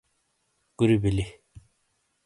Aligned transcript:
کُوری 0.77 0.97
بلی۔ 1.03 1.25